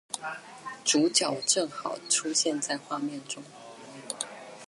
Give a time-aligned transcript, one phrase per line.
[0.83, 3.43] 主角正好出現在畫面中